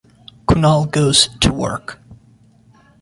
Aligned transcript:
Kunal 0.47 0.89
goes 0.89 1.29
to 1.41 1.53
work. 1.53 1.99